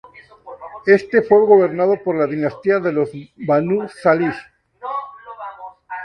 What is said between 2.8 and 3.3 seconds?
los